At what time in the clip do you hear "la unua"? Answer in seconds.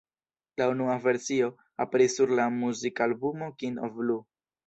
0.61-0.95